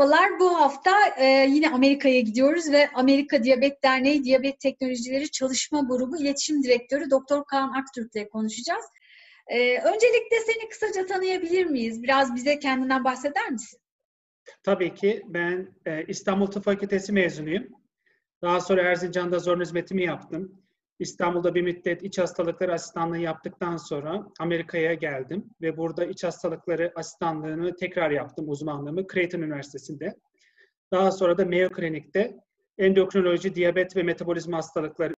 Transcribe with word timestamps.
Merhabalar, 0.00 0.40
bu 0.40 0.60
hafta 0.60 0.90
e, 1.18 1.24
yine 1.48 1.70
Amerika'ya 1.70 2.20
gidiyoruz 2.20 2.70
ve 2.72 2.88
Amerika 2.94 3.44
Diyabet 3.44 3.84
Derneği 3.84 4.24
Diyabet 4.24 4.60
Teknolojileri 4.60 5.30
Çalışma 5.30 5.80
Grubu 5.80 6.20
İletişim 6.20 6.62
Direktörü 6.62 7.10
Doktor 7.10 7.44
Kaan 7.44 7.72
Aktürk 7.72 8.16
ile 8.16 8.28
konuşacağız. 8.28 8.84
E, 9.46 9.78
öncelikle 9.78 10.36
seni 10.46 10.68
kısaca 10.68 11.06
tanıyabilir 11.06 11.66
miyiz? 11.66 12.02
Biraz 12.02 12.34
bize 12.34 12.58
kendinden 12.58 13.04
bahseder 13.04 13.50
misin? 13.50 13.80
Tabii 14.62 14.94
ki. 14.94 15.22
Ben 15.26 15.68
e, 15.86 16.04
İstanbul 16.04 16.46
Tıp 16.46 16.64
Fakültesi 16.64 17.12
mezunuyum. 17.12 17.68
Daha 18.42 18.60
sonra 18.60 18.82
Erzincan'da 18.82 19.38
zorunlu 19.38 19.62
hizmetimi 19.62 20.04
yaptım. 20.04 20.59
İstanbul'da 21.00 21.54
bir 21.54 21.62
müddet 21.62 22.02
iç 22.02 22.18
hastalıkları 22.18 22.72
asistanlığı 22.72 23.18
yaptıktan 23.18 23.76
sonra 23.76 24.26
Amerika'ya 24.40 24.94
geldim 24.94 25.50
ve 25.62 25.76
burada 25.76 26.04
iç 26.04 26.24
hastalıkları 26.24 26.92
asistanlığını 26.96 27.76
tekrar 27.76 28.10
yaptım 28.10 28.48
uzmanlığımı 28.48 29.06
Creighton 29.12 29.40
Üniversitesi'nde. 29.40 30.16
Daha 30.92 31.10
sonra 31.10 31.38
da 31.38 31.44
Mayo 31.44 31.70
Klinik'te 31.70 32.36
endokrinoloji, 32.78 33.54
diyabet 33.54 33.96
ve 33.96 34.02
metabolizma 34.02 34.56
hastalıkları 34.56 35.14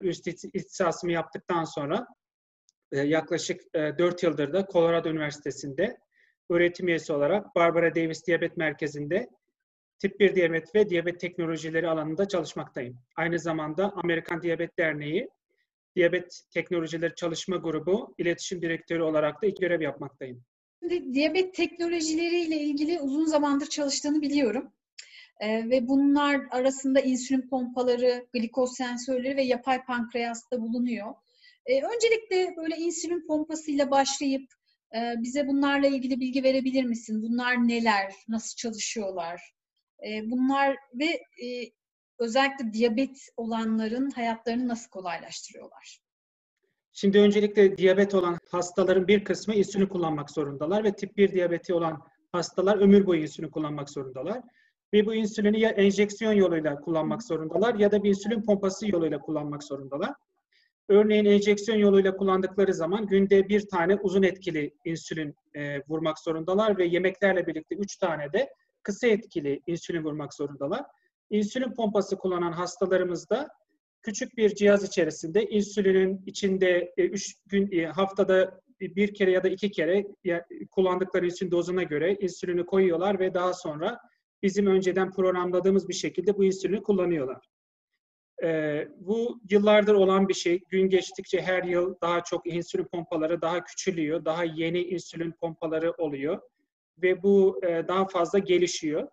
üst 0.00 0.26
ihtisasımı 0.26 1.12
yaptıktan 1.12 1.64
sonra 1.64 2.06
e, 2.92 3.00
yaklaşık 3.00 3.74
4 3.74 4.24
e, 4.24 4.26
yıldır 4.26 4.52
da 4.52 4.66
Colorado 4.72 5.08
Üniversitesi'nde 5.08 5.98
öğretim 6.50 6.88
üyesi 6.88 7.12
olarak 7.12 7.54
Barbara 7.54 7.94
Davis 7.94 8.26
Diyabet 8.26 8.56
Merkezi'nde 8.56 9.28
tip 10.00 10.20
1 10.20 10.34
diyabet 10.34 10.74
ve 10.74 10.90
diyabet 10.90 11.20
teknolojileri 11.20 11.88
alanında 11.88 12.28
çalışmaktayım. 12.28 12.98
Aynı 13.16 13.38
zamanda 13.38 13.92
Amerikan 13.96 14.42
Diyabet 14.42 14.78
Derneği 14.78 15.28
Diyabet 15.96 16.40
Teknolojileri 16.50 17.14
Çalışma 17.14 17.56
Grubu 17.56 18.14
iletişim 18.18 18.62
direktörü 18.62 19.02
olarak 19.02 19.42
da 19.42 19.46
iki 19.46 19.60
görev 19.60 19.80
yapmaktayım. 19.80 20.44
Şimdi 20.82 21.14
diyabet 21.14 21.54
teknolojileriyle 21.54 22.56
ilgili 22.56 23.00
uzun 23.00 23.24
zamandır 23.24 23.66
çalıştığını 23.66 24.22
biliyorum. 24.22 24.72
Ee, 25.40 25.70
ve 25.70 25.88
bunlar 25.88 26.40
arasında 26.50 27.00
insülin 27.00 27.48
pompaları, 27.48 28.26
glikoz 28.32 28.76
sensörleri 28.76 29.36
ve 29.36 29.42
yapay 29.42 29.84
pankreas 29.84 30.50
da 30.50 30.60
bulunuyor. 30.60 31.14
Ee, 31.66 31.82
öncelikle 31.82 32.56
böyle 32.56 32.76
insülin 32.76 33.26
pompasıyla 33.26 33.90
başlayıp 33.90 34.50
e, 34.94 35.14
bize 35.22 35.46
bunlarla 35.46 35.86
ilgili 35.86 36.20
bilgi 36.20 36.42
verebilir 36.42 36.84
misin? 36.84 37.22
Bunlar 37.22 37.68
neler, 37.68 38.12
nasıl 38.28 38.56
çalışıyorlar? 38.56 39.59
E, 40.06 40.30
bunlar 40.30 40.76
ve 40.94 41.04
e, 41.44 41.72
özellikle 42.18 42.72
diyabet 42.72 43.28
olanların 43.36 44.10
hayatlarını 44.10 44.68
nasıl 44.68 44.90
kolaylaştırıyorlar? 44.90 46.00
Şimdi 46.92 47.18
öncelikle 47.18 47.76
diyabet 47.76 48.14
olan 48.14 48.38
hastaların 48.50 49.08
bir 49.08 49.24
kısmı 49.24 49.54
insülin 49.54 49.86
kullanmak 49.86 50.30
zorundalar 50.30 50.84
ve 50.84 50.92
tip 50.92 51.16
1 51.16 51.32
diyabeti 51.32 51.74
olan 51.74 52.02
hastalar 52.32 52.76
ömür 52.76 53.06
boyu 53.06 53.22
insülin 53.22 53.48
kullanmak 53.48 53.90
zorundalar. 53.90 54.42
Ve 54.92 55.06
bu 55.06 55.14
insülini 55.14 55.60
ya 55.60 55.70
enjeksiyon 55.70 56.32
yoluyla 56.32 56.80
kullanmak 56.80 57.22
zorundalar 57.22 57.74
ya 57.74 57.92
da 57.92 58.02
bir 58.02 58.08
insülin 58.08 58.42
pompası 58.42 58.90
yoluyla 58.90 59.18
kullanmak 59.18 59.64
zorundalar. 59.64 60.14
Örneğin 60.88 61.24
enjeksiyon 61.24 61.78
yoluyla 61.78 62.16
kullandıkları 62.16 62.74
zaman 62.74 63.06
günde 63.06 63.48
bir 63.48 63.68
tane 63.68 63.94
uzun 63.94 64.22
etkili 64.22 64.74
insülin 64.84 65.34
e, 65.54 65.80
vurmak 65.88 66.18
zorundalar 66.18 66.78
ve 66.78 66.84
yemeklerle 66.84 67.46
birlikte 67.46 67.74
üç 67.74 67.96
tane 67.96 68.32
de 68.32 68.54
kısa 68.82 69.06
etkili 69.06 69.60
insülin 69.66 70.04
vurmak 70.04 70.34
zorundalar. 70.34 70.84
İnsülin 71.30 71.74
pompası 71.74 72.16
kullanan 72.16 72.52
hastalarımızda 72.52 73.48
küçük 74.02 74.36
bir 74.36 74.54
cihaz 74.54 74.84
içerisinde 74.84 75.46
insülinin 75.46 76.22
içinde 76.26 76.94
3 76.96 77.30
e, 77.30 77.34
gün 77.46 77.72
e, 77.72 77.86
haftada 77.86 78.60
bir 78.80 79.14
kere 79.14 79.30
ya 79.30 79.44
da 79.44 79.48
iki 79.48 79.70
kere 79.70 80.06
kullandıkları 80.70 81.26
insülin 81.26 81.50
dozuna 81.50 81.82
göre 81.82 82.16
insülini 82.20 82.66
koyuyorlar 82.66 83.18
ve 83.20 83.34
daha 83.34 83.54
sonra 83.54 83.98
bizim 84.42 84.66
önceden 84.66 85.10
programladığımız 85.10 85.88
bir 85.88 85.94
şekilde 85.94 86.36
bu 86.36 86.44
insülini 86.44 86.82
kullanıyorlar. 86.82 87.50
Ee, 88.42 88.88
bu 88.96 89.40
yıllardır 89.50 89.94
olan 89.94 90.28
bir 90.28 90.34
şey. 90.34 90.60
Gün 90.68 90.88
geçtikçe 90.88 91.42
her 91.42 91.64
yıl 91.64 91.94
daha 92.02 92.24
çok 92.24 92.46
insülin 92.46 92.84
pompaları 92.84 93.42
daha 93.42 93.64
küçülüyor. 93.64 94.24
Daha 94.24 94.44
yeni 94.44 94.82
insülin 94.82 95.32
pompaları 95.32 95.92
oluyor 95.92 96.40
ve 97.02 97.22
bu 97.22 97.60
e, 97.62 97.88
daha 97.88 98.06
fazla 98.08 98.38
gelişiyor. 98.38 99.08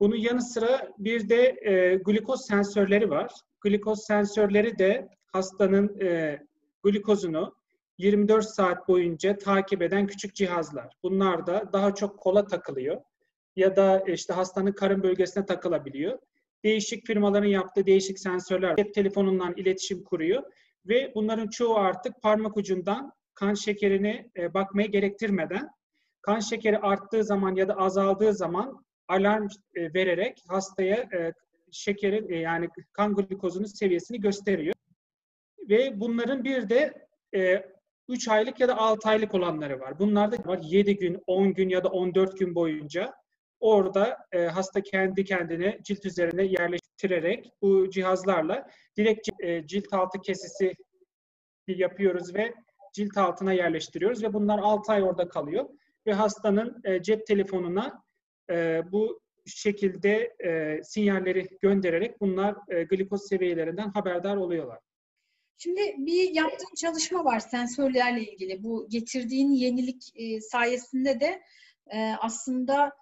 Bunun 0.00 0.16
yanı 0.16 0.42
sıra 0.42 0.88
bir 0.98 1.28
de 1.28 1.56
e, 1.62 1.94
glikoz 1.94 2.46
sensörleri 2.46 3.10
var. 3.10 3.32
Glikoz 3.60 4.04
sensörleri 4.04 4.78
de 4.78 5.08
hastanın 5.32 6.00
e, 6.00 6.38
glikozunu 6.82 7.54
24 7.98 8.44
saat 8.44 8.88
boyunca 8.88 9.38
takip 9.38 9.82
eden 9.82 10.06
küçük 10.06 10.34
cihazlar. 10.34 10.92
Bunlar 11.02 11.46
da 11.46 11.70
daha 11.72 11.94
çok 11.94 12.18
kola 12.18 12.46
takılıyor 12.46 13.02
ya 13.56 13.76
da 13.76 14.04
işte 14.06 14.32
hastanın 14.32 14.72
karın 14.72 15.02
bölgesine 15.02 15.46
takılabiliyor. 15.46 16.18
Değişik 16.64 17.06
firmaların 17.06 17.48
yaptığı 17.48 17.86
değişik 17.86 18.18
sensörler 18.18 18.76
cep 18.76 18.94
telefonundan 18.94 19.54
iletişim 19.56 20.04
kuruyor 20.04 20.42
ve 20.86 21.12
bunların 21.14 21.48
çoğu 21.48 21.76
artık 21.76 22.22
parmak 22.22 22.56
ucundan 22.56 23.12
kan 23.34 23.54
şekerini 23.54 24.30
e, 24.36 24.54
bakmaya 24.54 24.86
gerektirmeden 24.86 25.70
kan 26.22 26.40
şekeri 26.40 26.78
arttığı 26.78 27.24
zaman 27.24 27.54
ya 27.54 27.68
da 27.68 27.74
azaldığı 27.74 28.34
zaman 28.34 28.84
alarm 29.08 29.48
e, 29.74 29.94
vererek 29.94 30.44
hastaya 30.48 30.96
e, 30.96 31.32
şekeri 31.70 32.34
e, 32.34 32.38
yani 32.38 32.68
kan 32.92 33.14
glikozunun 33.14 33.66
seviyesini 33.66 34.20
gösteriyor. 34.20 34.74
Ve 35.68 36.00
bunların 36.00 36.44
bir 36.44 36.68
de 36.68 37.08
3 38.08 38.28
aylık 38.28 38.60
ya 38.60 38.68
da 38.68 38.78
6 38.78 39.08
aylık 39.08 39.34
olanları 39.34 39.80
var. 39.80 39.98
Bunlar 39.98 40.32
da 40.32 40.36
var 40.46 40.60
7 40.62 40.96
gün, 40.96 41.22
10 41.26 41.54
gün 41.54 41.68
ya 41.68 41.84
da 41.84 41.88
14 41.88 42.38
gün 42.38 42.54
boyunca 42.54 43.14
orada 43.60 44.18
hasta 44.52 44.80
kendi 44.80 45.24
kendine 45.24 45.78
cilt 45.82 46.06
üzerine 46.06 46.44
yerleştirerek 46.44 47.52
bu 47.62 47.90
cihazlarla 47.90 48.66
direkt 48.96 49.28
cilt 49.66 49.92
altı 49.92 50.20
kesisi 50.20 50.74
yapıyoruz 51.66 52.34
ve 52.34 52.54
cilt 52.92 53.18
altına 53.18 53.52
yerleştiriyoruz 53.52 54.22
ve 54.22 54.32
bunlar 54.32 54.58
6 54.58 54.92
ay 54.92 55.02
orada 55.02 55.28
kalıyor 55.28 55.68
ve 56.06 56.12
hastanın 56.12 56.80
e, 56.84 57.02
cep 57.02 57.26
telefonuna 57.26 58.02
e, 58.50 58.82
bu 58.92 59.20
şekilde 59.46 60.36
e, 60.44 60.80
sinyalleri 60.84 61.48
göndererek 61.62 62.20
bunlar 62.20 62.56
e, 62.68 62.82
glikoz 62.82 63.28
seviyelerinden 63.28 63.88
haberdar 63.88 64.36
oluyorlar. 64.36 64.78
Şimdi 65.58 65.80
bir 65.98 66.34
yaptığın 66.34 66.74
çalışma 66.76 67.24
var 67.24 67.40
sensörlerle 67.40 68.32
ilgili. 68.32 68.62
Bu 68.62 68.86
getirdiğin 68.88 69.50
yenilik 69.50 70.02
sayesinde 70.42 71.20
de 71.20 71.42
aslında 72.20 72.92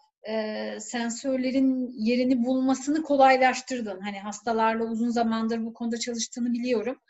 sensörlerin 0.78 1.92
yerini 1.96 2.44
bulmasını 2.44 3.02
kolaylaştırdın. 3.02 4.00
Hani 4.00 4.18
hastalarla 4.20 4.84
uzun 4.84 5.10
zamandır 5.10 5.64
bu 5.64 5.74
konuda 5.74 5.98
çalıştığını 5.98 6.52
biliyorum. 6.52 7.00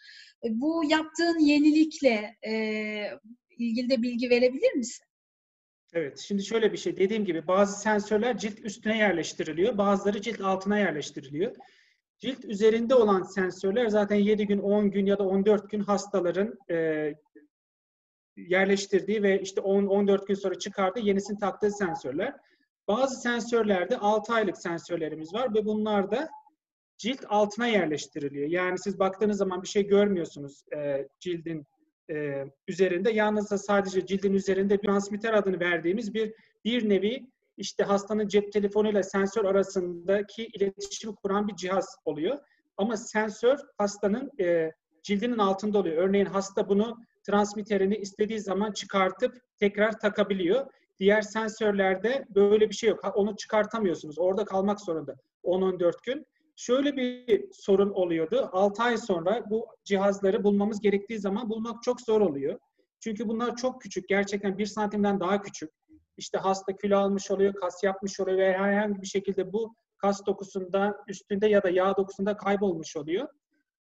Bu 0.51 0.85
yaptığın 0.85 1.39
yenilikle 1.39 2.37
ilgili 3.59 3.91
de 3.91 4.03
bilgi 4.03 4.31
verebilir 4.31 4.73
misin? 4.73 5.08
Evet, 5.93 6.19
şimdi 6.19 6.45
şöyle 6.45 6.73
bir 6.73 6.77
şey. 6.77 6.97
Dediğim 6.97 7.25
gibi 7.25 7.47
bazı 7.47 7.81
sensörler 7.81 8.39
cilt 8.39 8.61
üstüne 8.65 8.99
yerleştiriliyor, 8.99 9.79
bazıları 9.79 10.21
cilt 10.21 10.41
altına 10.41 10.79
yerleştiriliyor. 10.79 11.57
Cilt 12.19 12.45
üzerinde 12.45 12.95
olan 12.95 13.23
sensörler 13.23 13.89
zaten 13.89 14.17
7 14.17 14.47
gün, 14.47 14.59
10 14.59 14.91
gün 14.91 15.07
ya 15.07 15.19
da 15.19 15.23
14 15.23 15.71
gün 15.71 15.81
hastaların 15.81 16.59
e, 16.71 17.15
yerleştirdiği 18.37 19.23
ve 19.23 19.41
işte 19.41 19.61
10-14 19.61 20.27
gün 20.27 20.35
sonra 20.35 20.59
çıkardığı 20.59 21.01
yenisini 21.01 21.39
taktığı 21.39 21.71
sensörler. 21.71 22.35
Bazı 22.89 23.21
sensörlerde 23.21 23.99
6 23.99 24.33
aylık 24.33 24.59
sensörlerimiz 24.59 25.35
var 25.35 25.55
ve 25.55 25.65
bunlar 25.65 26.11
da 26.11 26.29
cilt 26.99 27.25
altına 27.29 27.67
yerleştiriliyor. 27.67 28.49
Yani 28.49 28.79
siz 28.79 28.99
baktığınız 28.99 29.37
zaman 29.37 29.63
bir 29.63 29.69
şey 29.69 29.87
görmüyorsunuz 29.87 30.63
e, 30.77 31.09
cildin 31.21 31.67
e, 32.11 32.45
üzerinde 32.69 33.11
yalnızca 33.11 33.59
sadece 33.59 34.07
cildin 34.07 34.35
üzerinde 34.35 34.83
bir 34.83 34.89
transmitter 34.89 35.33
adını 35.33 35.61
verdiğimiz 35.61 36.15
bir 36.15 36.35
bir 36.65 36.89
nevi 36.89 37.27
işte 37.57 37.85
hastanın 37.85 38.29
cep 38.29 38.53
telefonuyla 38.53 39.03
sensör 39.03 39.45
arasındaki 39.45 40.47
iletişimi 40.47 41.15
kuran 41.15 41.49
bir 41.49 41.57
cihaz 41.57 41.97
oluyor. 42.05 42.39
Ama 42.77 42.97
sensör 42.97 43.59
hastanın 43.79 44.31
e, 44.41 44.73
cildinin 45.03 45.39
altında 45.39 45.79
oluyor. 45.79 45.97
Örneğin 45.97 46.27
hasta 46.27 46.69
bunu 46.69 46.99
transmitterini 47.27 47.97
istediği 47.97 48.41
zaman 48.41 48.73
çıkartıp 48.73 49.37
tekrar 49.59 49.99
takabiliyor. 49.99 50.67
Diğer 51.01 51.23
sensörlerde 51.23 52.25
böyle 52.35 52.71
bir 52.71 52.75
şey 52.75 52.91
yok. 52.91 53.13
Onu 53.15 53.37
çıkartamıyorsunuz. 53.37 54.19
Orada 54.19 54.45
kalmak 54.45 54.81
zorunda 54.81 55.15
10-14 55.45 55.93
gün. 56.05 56.27
Şöyle 56.59 56.97
bir 56.97 57.45
sorun 57.53 57.91
oluyordu. 57.91 58.49
6 58.53 58.83
ay 58.83 58.99
sonra 58.99 59.51
bu 59.51 59.67
cihazları 59.85 60.45
bulmamız 60.45 60.81
gerektiği 60.81 61.19
zaman 61.19 61.51
bulmak 61.51 61.83
çok 61.83 62.01
zor 62.01 62.21
oluyor. 62.21 62.59
Çünkü 63.01 63.29
bunlar 63.29 63.57
çok 63.57 63.83
küçük. 63.83 64.09
Gerçekten 64.09 64.59
bir 64.59 64.67
santimden 64.67 65.21
daha 65.21 65.43
küçük. 65.43 65.71
İşte 66.17 66.39
hasta 66.39 66.77
kilo 66.77 66.99
almış 66.99 67.31
oluyor, 67.31 67.55
kas 67.55 67.85
yapmış 67.85 68.21
oluyor 68.21 68.39
ve 68.39 68.53
herhangi 68.53 69.03
bir 69.03 69.07
şekilde 69.07 69.53
bu 69.53 69.75
kas 69.99 70.27
dokusunda 70.27 71.05
üstünde 71.09 71.47
ya 71.49 71.63
da 71.63 71.71
yağ 71.71 71.97
dokusunda 71.97 72.37
kaybolmuş 72.37 72.97
oluyor. 72.97 73.29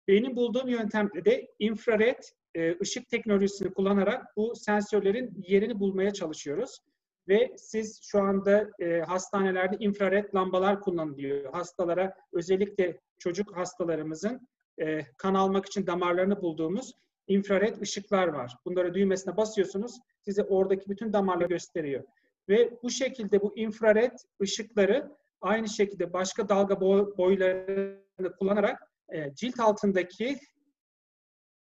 Benim 0.08 0.36
bulduğum 0.36 0.68
yöntemde 0.68 1.24
de 1.24 1.48
infrared 1.58 2.22
e, 2.54 2.78
ışık 2.80 3.08
teknolojisini 3.08 3.74
kullanarak 3.74 4.36
bu 4.36 4.54
sensörlerin 4.56 5.44
yerini 5.48 5.80
bulmaya 5.80 6.12
çalışıyoruz. 6.12 6.78
Ve 7.28 7.54
siz 7.56 8.00
şu 8.02 8.20
anda 8.20 8.70
e, 8.78 9.00
hastanelerde 9.00 9.76
infrared 9.78 10.34
lambalar 10.34 10.80
kullanılıyor. 10.80 11.52
Hastalara 11.52 12.14
özellikle 12.32 13.00
çocuk 13.18 13.56
hastalarımızın 13.56 14.48
e, 14.80 15.02
kan 15.18 15.34
almak 15.34 15.66
için 15.66 15.86
damarlarını 15.86 16.42
bulduğumuz 16.42 16.92
infrared 17.26 17.80
ışıklar 17.80 18.28
var. 18.28 18.56
Bunları 18.64 18.94
düğmesine 18.94 19.36
basıyorsunuz. 19.36 19.98
Size 20.20 20.42
oradaki 20.42 20.90
bütün 20.90 21.12
damarları 21.12 21.48
gösteriyor. 21.48 22.04
Ve 22.48 22.82
bu 22.82 22.90
şekilde 22.90 23.42
bu 23.42 23.56
infrared 23.56 24.18
ışıkları 24.42 25.10
aynı 25.40 25.68
şekilde 25.68 26.12
başka 26.12 26.48
dalga 26.48 26.80
boylarını 27.18 28.36
kullanarak 28.38 28.82
e, 29.12 29.34
cilt 29.34 29.60
altındaki 29.60 30.38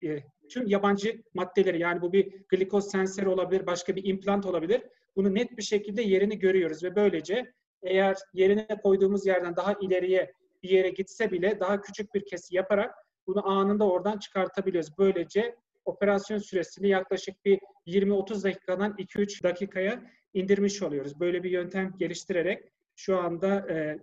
e, 0.04 0.18
tüm 0.48 0.66
yabancı 0.66 1.22
maddeleri 1.34 1.80
yani 1.80 2.00
bu 2.00 2.12
bir 2.12 2.44
glikoz 2.48 2.90
sensörü 2.90 3.28
olabilir, 3.28 3.66
başka 3.66 3.96
bir 3.96 4.04
implant 4.04 4.46
olabilir. 4.46 4.82
Bunu 5.18 5.34
net 5.34 5.56
bir 5.56 5.62
şekilde 5.62 6.02
yerini 6.02 6.38
görüyoruz 6.38 6.84
ve 6.84 6.96
böylece 6.96 7.52
eğer 7.82 8.16
yerine 8.34 8.66
koyduğumuz 8.82 9.26
yerden 9.26 9.56
daha 9.56 9.74
ileriye 9.80 10.32
bir 10.62 10.70
yere 10.70 10.90
gitse 10.90 11.30
bile 11.30 11.60
daha 11.60 11.80
küçük 11.80 12.14
bir 12.14 12.24
kesi 12.26 12.56
yaparak 12.56 12.94
bunu 13.26 13.48
anında 13.48 13.90
oradan 13.90 14.18
çıkartabiliyoruz. 14.18 14.98
Böylece 14.98 15.56
operasyon 15.84 16.38
süresini 16.38 16.88
yaklaşık 16.88 17.44
bir 17.44 17.60
20-30 17.86 18.44
dakikadan 18.44 18.92
2-3 18.92 19.42
dakikaya 19.42 20.02
indirmiş 20.34 20.82
oluyoruz. 20.82 21.20
Böyle 21.20 21.42
bir 21.42 21.50
yöntem 21.50 21.94
geliştirerek 21.98 22.64
şu 22.96 23.18
anda 23.18 23.72
e, 23.72 23.98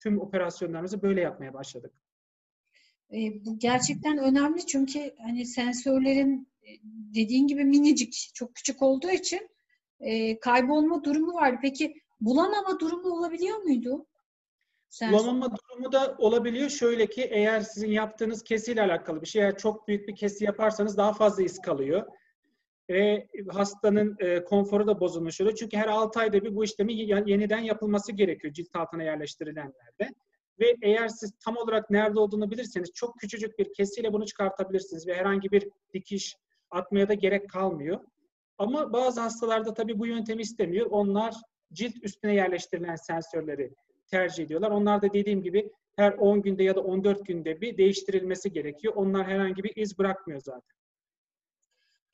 tüm 0.00 0.20
operasyonlarımızı 0.20 1.02
böyle 1.02 1.20
yapmaya 1.20 1.54
başladık. 1.54 1.92
E, 3.12 3.44
bu 3.44 3.58
gerçekten 3.58 4.18
önemli 4.18 4.66
çünkü 4.66 5.14
hani 5.18 5.46
sensörlerin 5.46 6.48
e, 6.62 6.70
dediğin 7.14 7.46
gibi 7.46 7.64
minicik, 7.64 8.30
çok 8.34 8.54
küçük 8.54 8.82
olduğu 8.82 9.10
için 9.10 9.53
e, 10.00 10.40
kaybolma 10.40 11.04
durumu 11.04 11.34
var. 11.34 11.60
Peki 11.60 11.94
bulamama 12.20 12.80
durumu 12.80 13.18
olabiliyor 13.18 13.58
muydu? 13.58 14.06
Sensör. 14.88 15.18
Bulamama 15.18 15.56
durumu 15.56 15.92
da 15.92 16.14
olabiliyor. 16.18 16.68
Şöyle 16.68 17.06
ki 17.06 17.22
eğer 17.22 17.60
sizin 17.60 17.90
yaptığınız 17.90 18.44
kesiyle 18.44 18.82
alakalı 18.82 19.22
bir 19.22 19.26
şey, 19.26 19.42
eğer 19.42 19.56
çok 19.56 19.88
büyük 19.88 20.08
bir 20.08 20.16
kesi 20.16 20.44
yaparsanız 20.44 20.96
daha 20.96 21.12
fazla 21.12 21.42
iz 21.42 21.58
kalıyor. 21.58 22.06
Ve 22.90 23.28
hastanın 23.48 24.16
e, 24.18 24.44
konforu 24.44 24.86
da 24.86 25.00
bozulmuş 25.00 25.40
oluyor. 25.40 25.56
Çünkü 25.56 25.76
her 25.76 25.88
6 25.88 26.20
ayda 26.20 26.44
bir 26.44 26.54
bu 26.54 26.64
işlemi 26.64 26.94
yeniden 27.30 27.58
yapılması 27.58 28.12
gerekiyor 28.12 28.52
cilt 28.52 28.76
altına 28.76 29.02
yerleştirilenlerde. 29.02 30.10
Ve 30.60 30.76
eğer 30.82 31.08
siz 31.08 31.32
tam 31.44 31.56
olarak 31.56 31.90
nerede 31.90 32.20
olduğunu 32.20 32.50
bilirseniz 32.50 32.92
çok 32.94 33.18
küçücük 33.18 33.58
bir 33.58 33.74
kesiyle 33.74 34.12
bunu 34.12 34.26
çıkartabilirsiniz 34.26 35.06
ve 35.06 35.14
herhangi 35.14 35.50
bir 35.52 35.68
dikiş 35.92 36.36
atmaya 36.70 37.08
da 37.08 37.14
gerek 37.14 37.50
kalmıyor. 37.50 38.00
Ama 38.58 38.92
bazı 38.92 39.20
hastalarda 39.20 39.74
tabii 39.74 39.98
bu 39.98 40.06
yöntemi 40.06 40.42
istemiyor. 40.42 40.86
Onlar 40.90 41.34
cilt 41.72 41.94
üstüne 42.02 42.34
yerleştirilen 42.34 42.96
sensörleri 42.96 43.74
tercih 44.10 44.44
ediyorlar. 44.44 44.70
Onlar 44.70 45.02
da 45.02 45.12
dediğim 45.12 45.42
gibi 45.42 45.70
her 45.96 46.12
10 46.12 46.42
günde 46.42 46.62
ya 46.62 46.76
da 46.76 46.80
14 46.80 47.26
günde 47.26 47.60
bir 47.60 47.76
değiştirilmesi 47.76 48.52
gerekiyor. 48.52 48.94
Onlar 48.96 49.26
herhangi 49.26 49.64
bir 49.64 49.76
iz 49.76 49.98
bırakmıyor 49.98 50.40
zaten. 50.40 50.76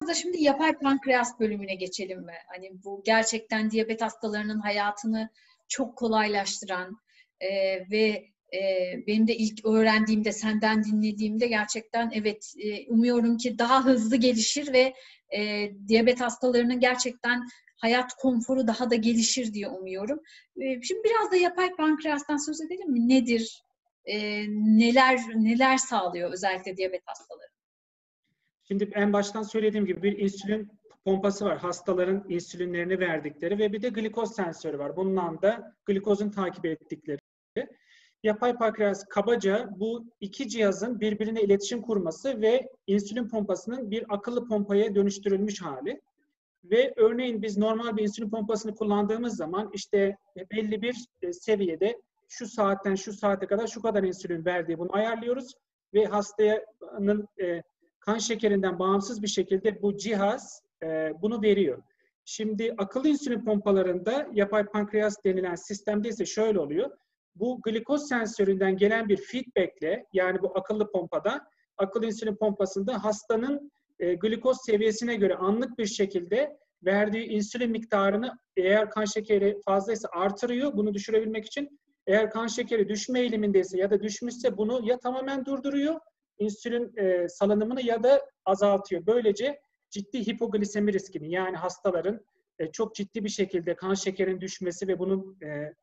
Burada 0.02 0.14
şimdi 0.14 0.42
yapay 0.42 0.78
pankreas 0.78 1.40
bölümüne 1.40 1.75
geçelim 1.75 2.20
mi? 2.20 2.34
Hani 2.48 2.84
bu 2.84 3.02
gerçekten 3.04 3.70
diyabet 3.70 4.02
hastalarının 4.02 4.60
hayatını 4.60 5.28
çok 5.69 5.96
kolaylaştıran 5.96 7.00
e, 7.40 7.50
ve 7.90 8.26
e, 8.55 8.61
benim 9.06 9.29
de 9.29 9.37
ilk 9.37 9.64
öğrendiğimde, 9.64 10.32
senden 10.32 10.85
dinlediğimde 10.85 11.47
gerçekten 11.47 12.11
evet 12.14 12.55
e, 12.58 12.87
umuyorum 12.87 13.37
ki 13.37 13.58
daha 13.58 13.85
hızlı 13.85 14.17
gelişir 14.17 14.73
ve 14.73 14.94
e, 15.37 15.70
diyabet 15.88 16.20
hastalarının 16.20 16.81
gerçekten 16.81 17.47
hayat 17.76 18.14
konforu 18.14 18.67
daha 18.67 18.91
da 18.91 18.94
gelişir 18.94 19.55
diye 19.55 19.69
umuyorum. 19.69 20.20
E, 20.56 20.82
şimdi 20.82 21.00
biraz 21.05 21.32
da 21.32 21.37
yapay 21.37 21.75
pankreastan 21.76 22.37
söz 22.37 22.61
edelim 22.61 22.93
mi? 22.93 23.08
Nedir? 23.08 23.62
E, 24.05 24.44
neler 24.49 25.20
neler 25.35 25.76
sağlıyor 25.76 26.32
özellikle 26.32 26.76
diyabet 26.76 27.03
hastaları? 27.06 27.50
Şimdi 28.69 28.91
en 28.94 29.12
baştan 29.12 29.43
söylediğim 29.43 29.87
gibi 29.87 30.03
bir 30.03 30.19
insülin 30.19 30.81
pompası 31.05 31.44
var. 31.44 31.58
Hastaların 31.58 32.25
insülinlerini 32.29 33.00
verdikleri 33.00 33.58
ve 33.58 33.73
bir 33.73 33.82
de 33.82 33.88
glikoz 33.88 34.35
sensörü 34.35 34.79
var. 34.79 34.96
Bundan 34.96 35.43
da 35.43 35.76
glikozun 35.87 36.31
takip 36.31 36.67
ettikleri. 36.67 37.20
Yapay 38.22 38.56
pankreas 38.56 39.05
kabaca 39.05 39.70
bu 39.76 40.05
iki 40.20 40.49
cihazın 40.49 41.00
birbirine 41.00 41.43
iletişim 41.43 41.82
kurması 41.82 42.40
ve 42.40 42.69
insülin 42.87 43.28
pompasının 43.28 43.90
bir 43.90 44.05
akıllı 44.08 44.49
pompaya 44.49 44.94
dönüştürülmüş 44.94 45.62
hali. 45.62 46.00
Ve 46.64 46.94
örneğin 46.96 47.43
biz 47.43 47.58
normal 47.58 47.96
bir 47.96 48.02
insülin 48.02 48.31
pompasını 48.31 48.75
kullandığımız 48.75 49.37
zaman 49.37 49.70
işte 49.75 50.17
belli 50.52 50.82
bir 50.82 50.96
e, 51.22 51.32
seviyede 51.32 52.00
şu 52.28 52.46
saatten 52.46 52.94
şu 52.94 53.12
saate 53.12 53.46
kadar 53.46 53.67
şu 53.67 53.82
kadar 53.82 54.02
insülin 54.02 54.44
verdiği 54.44 54.78
bunu 54.78 54.88
ayarlıyoruz 54.93 55.55
ve 55.94 56.05
hastanın 56.05 57.28
e, 57.43 57.62
kan 58.00 58.19
şekerinden 58.19 58.78
bağımsız 58.78 59.22
bir 59.22 59.28
şekilde 59.28 59.82
bu 59.82 59.96
cihaz 59.96 60.62
e, 60.82 61.12
bunu 61.22 61.43
veriyor. 61.43 61.82
Şimdi 62.25 62.75
akıllı 62.78 63.08
insülin 63.08 63.44
pompalarında 63.44 64.28
yapay 64.32 64.64
pankreas 64.64 65.17
denilen 65.25 65.55
sistemde 65.55 66.08
ise 66.08 66.26
şöyle 66.26 66.58
oluyor. 66.58 66.90
Bu 67.35 67.61
glikoz 67.62 68.09
sensöründen 68.09 68.77
gelen 68.77 69.09
bir 69.09 69.17
feedbackle 69.17 70.05
yani 70.12 70.43
bu 70.43 70.59
akıllı 70.59 70.93
pompada 70.93 71.47
akıllı 71.79 72.06
insülin 72.06 72.37
pompasında 72.37 73.05
hastanın 73.05 73.73
e, 73.99 74.15
glikoz 74.15 74.56
seviyesine 74.67 75.17
göre 75.17 75.35
anlık 75.35 75.79
bir 75.79 75.87
şekilde 75.87 76.59
verdiği 76.85 77.25
insülin 77.25 77.71
miktarını 77.71 78.38
eğer 78.56 78.91
kan 78.91 79.05
şekeri 79.05 79.61
fazlaysa 79.65 80.09
artırıyor 80.12 80.77
bunu 80.77 80.94
düşürebilmek 80.94 81.47
için. 81.47 81.81
Eğer 82.06 82.31
kan 82.31 82.47
şekeri 82.47 82.88
düşme 82.88 83.21
eğilimindeyse 83.21 83.79
ya 83.79 83.91
da 83.91 84.03
düşmüşse 84.03 84.56
bunu 84.56 84.81
ya 84.88 84.99
tamamen 84.99 85.44
durduruyor 85.44 86.00
insülin 86.38 86.97
e, 86.97 87.29
salınımını 87.29 87.82
ya 87.82 88.03
da 88.03 88.21
azaltıyor. 88.44 89.06
Böylece 89.06 89.61
ciddi 89.91 90.27
hipoglisemi 90.27 90.93
riskini 90.93 91.31
yani 91.31 91.56
hastaların 91.56 92.21
e, 92.59 92.73
çok 92.73 92.94
ciddi 92.94 93.25
bir 93.25 93.29
şekilde 93.29 93.77
kan 93.77 93.94
şekerin 93.94 94.41
düşmesi 94.41 94.88
ve 94.88 94.99
bunun 94.99 95.38
e, 95.43 95.75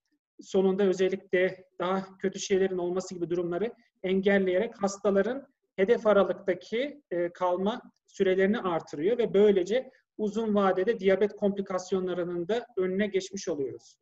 sonunda 0.41 0.83
özellikle 0.83 1.65
daha 1.79 2.17
kötü 2.17 2.39
şeylerin 2.39 2.77
olması 2.77 3.15
gibi 3.15 3.29
durumları 3.29 3.73
engelleyerek 4.03 4.83
hastaların 4.83 5.47
hedef 5.75 6.07
aralıktaki 6.07 7.01
e, 7.11 7.33
kalma 7.33 7.81
sürelerini 8.07 8.59
artırıyor 8.59 9.17
ve 9.17 9.33
böylece 9.33 9.91
uzun 10.17 10.55
vadede 10.55 10.99
diyabet 10.99 11.35
komplikasyonlarının 11.35 12.47
da 12.47 12.65
önüne 12.77 13.07
geçmiş 13.07 13.47
oluyoruz. 13.47 13.97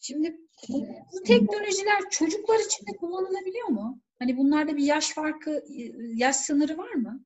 Şimdi 0.00 0.36
bu, 0.68 0.86
bu 1.12 1.22
teknolojiler 1.26 2.10
çocuklar 2.10 2.58
için 2.58 2.86
de 2.86 2.96
kullanılabiliyor 2.96 3.68
mu? 3.68 4.00
Hani 4.18 4.36
bunlarda 4.36 4.76
bir 4.76 4.84
yaş 4.84 5.14
farkı, 5.14 5.64
yaş 6.14 6.36
sınırı 6.36 6.78
var 6.78 6.92
mı? 6.92 7.24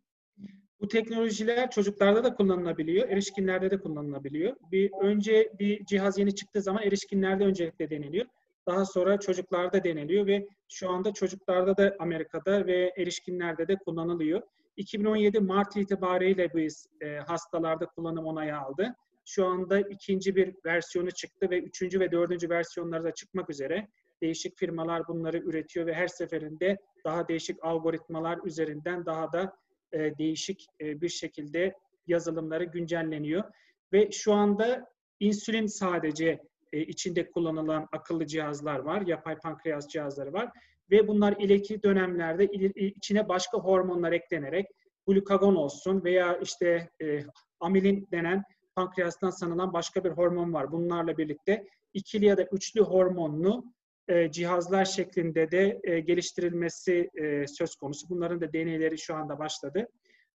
Bu 0.80 0.88
teknolojiler 0.88 1.70
çocuklarda 1.70 2.24
da 2.24 2.34
kullanılabiliyor, 2.34 3.08
erişkinlerde 3.08 3.70
de 3.70 3.78
kullanılabiliyor. 3.78 4.56
Bir 4.72 4.92
önce 5.02 5.52
bir 5.58 5.84
cihaz 5.84 6.18
yeni 6.18 6.34
çıktığı 6.34 6.62
zaman 6.62 6.82
erişkinlerde 6.82 7.44
öncelikle 7.44 7.90
deniliyor. 7.90 8.26
Daha 8.66 8.84
sonra 8.84 9.20
çocuklarda 9.20 9.84
deniliyor 9.84 10.26
ve 10.26 10.46
şu 10.68 10.90
anda 10.90 11.12
çocuklarda 11.12 11.76
da 11.76 11.96
Amerika'da 11.98 12.66
ve 12.66 12.92
erişkinlerde 12.96 13.68
de 13.68 13.76
kullanılıyor. 13.76 14.42
2017 14.76 15.40
Mart 15.40 15.76
itibariyle 15.76 16.54
biz 16.54 16.86
e, 17.00 17.16
hastalarda 17.16 17.86
kullanım 17.86 18.26
onayı 18.26 18.58
aldı. 18.58 18.94
Şu 19.24 19.46
anda 19.46 19.80
ikinci 19.80 20.36
bir 20.36 20.54
versiyonu 20.64 21.10
çıktı 21.10 21.50
ve 21.50 21.60
üçüncü 21.60 22.00
ve 22.00 22.12
dördüncü 22.12 22.50
versiyonları 22.50 23.04
da 23.04 23.14
çıkmak 23.14 23.50
üzere. 23.50 23.88
Değişik 24.22 24.58
firmalar 24.58 25.08
bunları 25.08 25.38
üretiyor 25.38 25.86
ve 25.86 25.94
her 25.94 26.08
seferinde 26.08 26.78
daha 27.04 27.28
değişik 27.28 27.64
algoritmalar 27.64 28.38
üzerinden 28.44 29.06
daha 29.06 29.32
da 29.32 29.56
e, 29.92 30.18
değişik 30.18 30.66
e, 30.80 31.00
bir 31.00 31.08
şekilde 31.08 31.74
yazılımları 32.06 32.64
güncelleniyor. 32.64 33.44
Ve 33.92 34.10
şu 34.10 34.32
anda 34.32 34.86
insülin 35.20 35.66
sadece 35.66 36.38
e, 36.72 36.80
içinde 36.80 37.30
kullanılan 37.30 37.88
akıllı 37.92 38.26
cihazlar 38.26 38.78
var, 38.78 39.00
yapay 39.06 39.38
pankreas 39.38 39.88
cihazları 39.88 40.32
var 40.32 40.50
ve 40.90 41.08
bunlar 41.08 41.34
ileriki 41.38 41.82
dönemlerde 41.82 42.44
içine 42.76 43.28
başka 43.28 43.58
hormonlar 43.58 44.12
eklenerek 44.12 44.66
glukagon 45.06 45.54
olsun 45.54 46.04
veya 46.04 46.38
işte 46.38 46.90
e, 47.02 47.24
amilin 47.60 48.08
denen 48.12 48.42
pankreastan 48.74 49.30
sanılan 49.30 49.72
başka 49.72 50.04
bir 50.04 50.10
hormon 50.10 50.52
var. 50.52 50.72
Bunlarla 50.72 51.18
birlikte 51.18 51.66
ikili 51.94 52.24
ya 52.24 52.36
da 52.36 52.42
üçlü 52.52 52.80
hormonlu 52.80 53.64
e, 54.08 54.30
cihazlar 54.30 54.84
şeklinde 54.84 55.50
de 55.50 55.80
e, 55.84 56.00
geliştirilmesi 56.00 57.10
e, 57.14 57.46
söz 57.46 57.76
konusu. 57.76 58.08
Bunların 58.08 58.40
da 58.40 58.52
deneyleri 58.52 58.98
şu 58.98 59.14
anda 59.14 59.38
başladı. 59.38 59.86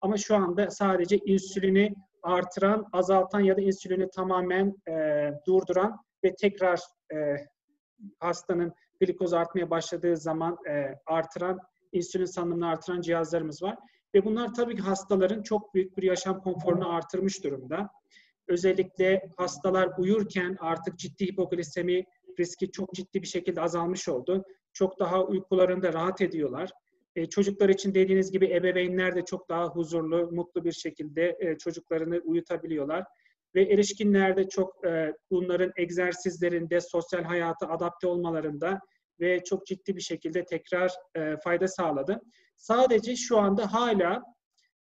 Ama 0.01 0.17
şu 0.17 0.37
anda 0.37 0.71
sadece 0.71 1.17
insülini 1.17 1.95
artıran, 2.23 2.87
azaltan 2.93 3.41
ya 3.41 3.57
da 3.57 3.61
insülini 3.61 4.11
tamamen 4.11 4.75
durduran 5.47 5.97
ve 6.25 6.35
tekrar 6.35 6.81
hastanın 8.19 8.73
glikoz 9.01 9.33
artmaya 9.33 9.71
başladığı 9.71 10.17
zaman 10.17 10.59
artıran, 11.07 11.59
insülin 11.93 12.25
salınımını 12.25 12.69
artıran 12.69 13.01
cihazlarımız 13.01 13.63
var. 13.63 13.77
Ve 14.15 14.25
bunlar 14.25 14.55
tabii 14.55 14.77
ki 14.77 14.83
hastaların 14.83 15.43
çok 15.43 15.75
büyük 15.75 15.97
bir 15.97 16.03
yaşam 16.03 16.41
konforunu 16.41 16.95
artırmış 16.95 17.45
durumda. 17.45 17.91
özellikle 18.49 19.31
hastalar 19.37 19.91
uyurken 19.99 20.57
artık 20.61 20.99
ciddi 20.99 21.27
hipoglisemi 21.27 22.05
riski 22.41 22.71
çok 22.71 22.95
ciddi 22.95 23.23
bir 23.23 23.27
şekilde 23.27 23.61
azalmış 23.61 24.09
oldu. 24.09 24.45
Çok 24.73 24.99
daha 25.01 25.25
uykularında 25.25 25.93
rahat 25.93 26.21
ediyorlar. 26.21 26.71
E, 27.17 27.27
çocuklar 27.27 27.69
için 27.69 27.95
dediğiniz 27.95 28.33
gibi 28.33 28.47
ebeveynler 28.47 29.17
de 29.17 29.25
çok 29.25 29.49
daha 29.49 29.67
huzurlu, 29.67 30.33
mutlu 30.33 30.65
bir 30.65 30.73
şekilde 30.73 31.37
e, 31.41 31.59
çocuklarını 31.59 32.21
uyutabiliyorlar. 32.25 33.05
Ve 33.55 33.63
erişkinlerde 33.63 34.49
çok 34.49 34.87
e, 34.87 35.15
bunların 35.31 35.73
egzersizlerinde, 35.77 36.81
sosyal 36.81 37.23
hayata 37.23 37.69
adapte 37.69 38.07
olmalarında 38.07 38.81
ve 39.21 39.45
çok 39.45 39.67
ciddi 39.67 39.97
bir 39.97 40.01
şekilde 40.01 40.45
tekrar 40.45 40.93
e, 41.15 41.37
fayda 41.45 41.69
sağladı. 41.69 42.21
Sadece 42.57 43.17
şu 43.17 43.39
anda 43.39 43.73
hala 43.73 44.23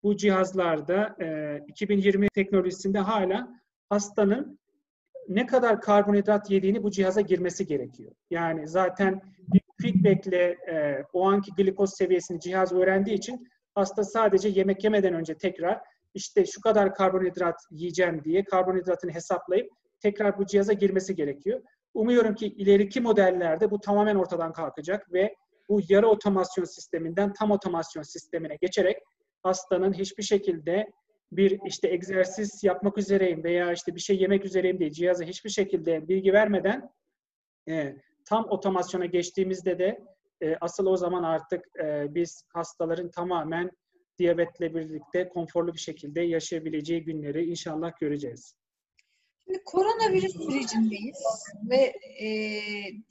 bu 0.04 0.18
cihazlarda 0.18 1.16
e, 1.22 1.60
2020 1.68 2.30
teknolojisinde 2.30 3.00
hala 3.00 3.62
hastanın 3.90 4.60
ne 5.28 5.46
kadar 5.46 5.82
karbonhidrat 5.82 6.52
yediğini 6.52 6.84
bu 6.84 6.92
cihaza 6.92 7.22
girmesi 7.22 7.66
gerekiyor. 7.66 8.12
Yani 8.30 8.68
zaten 8.68 9.22
bir 9.54 9.62
feedbackle 9.82 10.58
e, 10.72 11.04
o 11.14 11.30
anki 11.30 11.52
glikoz 11.58 11.94
seviyesini 11.98 12.40
cihaz 12.40 12.74
öğrendiği 12.74 13.18
için 13.18 13.48
hasta 13.76 14.04
sadece 14.04 14.50
yemek 14.50 14.84
yemeden 14.84 15.14
önce 15.14 15.38
tekrar 15.38 15.82
işte 16.14 16.46
şu 16.46 16.62
kadar 16.62 16.94
karbonhidrat 16.94 17.56
yiyeceğim 17.72 18.24
diye 18.24 18.44
karbonhidratını 18.44 19.12
hesaplayıp 19.12 19.70
tekrar 20.00 20.38
bu 20.38 20.46
cihaza 20.46 20.74
girmesi 20.74 21.16
gerekiyor. 21.16 21.62
Umuyorum 21.94 22.36
ki 22.36 22.48
ileriki 22.48 23.02
modellerde 23.02 23.72
bu 23.72 23.80
tamamen 23.80 24.16
ortadan 24.16 24.54
kalkacak 24.54 25.14
ve 25.14 25.36
bu 25.70 25.80
yarı 25.90 26.08
otomasyon 26.08 26.66
sisteminden 26.66 27.34
tam 27.34 27.52
otomasyon 27.52 28.04
sistemine 28.04 28.56
geçerek 28.62 28.98
hastanın 29.44 29.94
hiçbir 29.94 30.24
şekilde 30.24 30.86
bir 31.32 31.60
işte 31.66 31.88
egzersiz 31.88 32.64
yapmak 32.64 32.98
üzereyim 32.98 33.44
veya 33.44 33.72
işte 33.74 33.96
bir 33.96 34.00
şey 34.00 34.22
yemek 34.22 34.46
üzereyim 34.46 34.80
diye 34.80 34.92
cihaza 34.92 35.26
hiçbir 35.26 35.50
şekilde 35.50 36.08
bilgi 36.08 36.34
vermeden 36.34 36.90
e, 37.70 37.96
tam 38.26 38.46
otomasyona 38.50 39.06
geçtiğimizde 39.06 39.80
de 39.80 40.00
e, 40.42 40.56
asıl 40.62 40.86
o 40.86 40.98
zaman 40.98 41.24
artık 41.24 41.66
e, 41.84 42.16
biz 42.16 42.44
hastaların 42.54 43.12
tamamen 43.12 43.72
diyabetle 44.18 44.76
birlikte 44.76 45.30
konforlu 45.30 45.74
bir 45.74 45.80
şekilde 45.80 46.22
yaşayabileceği 46.22 47.04
günleri 47.04 47.46
inşallah 47.46 47.92
göreceğiz. 48.00 48.56
Şimdi 49.46 49.64
koronavirüs 49.66 50.34
sürecindeyiz 50.34 51.18
ve 51.70 51.94
e, 52.26 52.30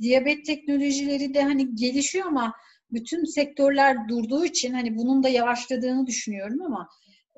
diyabet 0.01 0.47
teknolojileri 0.47 1.35
de 1.35 1.43
hani 1.43 1.75
gelişiyor 1.75 2.27
ama 2.27 2.55
bütün 2.91 3.25
sektörler 3.25 4.09
durduğu 4.09 4.45
için 4.45 4.73
hani 4.73 4.97
bunun 4.97 5.23
da 5.23 5.29
yavaşladığını 5.29 6.07
düşünüyorum 6.07 6.63
ama 6.63 6.89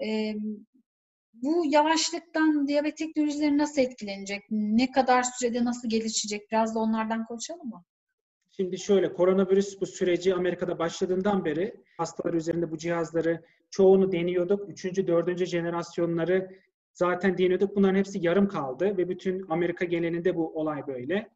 e, 0.04 0.35
bu 1.42 1.64
yavaşlıktan 1.66 2.68
diyabet 2.68 2.97
teknolojileri 2.97 3.59
nasıl 3.59 3.83
etkilenecek? 3.83 4.42
Ne 4.50 4.92
kadar 4.92 5.23
sürede 5.23 5.64
nasıl 5.64 5.88
gelişecek? 5.88 6.50
Biraz 6.50 6.75
da 6.75 6.78
onlardan 6.78 7.25
konuşalım 7.25 7.68
mı? 7.68 7.85
Şimdi 8.57 8.78
şöyle, 8.78 9.12
koronavirüs 9.12 9.80
bu 9.80 9.87
süreci 9.87 10.35
Amerika'da 10.35 10.78
başladığından 10.78 11.45
beri 11.45 11.75
hastalar 11.97 12.35
üzerinde 12.35 12.71
bu 12.71 12.78
cihazları 12.78 13.42
çoğunu 13.71 14.12
deniyorduk. 14.12 14.68
Üçüncü, 14.68 15.07
dördüncü 15.07 15.47
jenerasyonları 15.47 16.50
zaten 16.92 17.38
deniyorduk. 17.38 17.76
Bunların 17.76 17.99
hepsi 17.99 18.18
yarım 18.23 18.49
kaldı 18.49 18.97
ve 18.97 19.09
bütün 19.09 19.47
Amerika 19.49 19.85
genelinde 19.85 20.37
bu 20.37 20.61
olay 20.61 20.87
böyle. 20.87 21.30